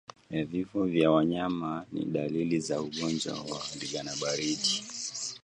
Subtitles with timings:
[0.29, 4.83] Vifo kwa wanyama ni dalili za ugonjwa wa ndigana baridi